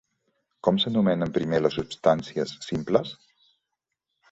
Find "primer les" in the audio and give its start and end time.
1.35-1.77